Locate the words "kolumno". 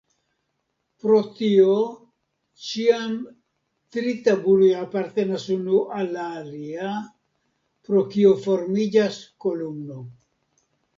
9.47-10.05